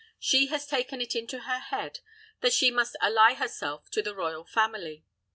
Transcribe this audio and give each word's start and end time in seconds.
She 0.17 0.47
has 0.47 0.65
taken 0.65 0.99
it 0.99 1.15
into 1.15 1.41
her 1.41 1.59
head 1.59 1.99
that 2.39 2.53
she 2.53 2.71
must 2.71 2.95
ally 3.01 3.35
herself 3.35 3.87
to 3.91 4.01
the 4.01 4.15
royal 4.15 4.43
family. 4.43 5.05